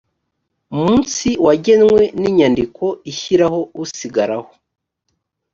munsi 0.79 1.27
wagenwe 1.45 2.01
n 2.21 2.23
inyandiko 2.29 2.83
ishyiraho 3.11 3.59
usigaraho 3.83 4.49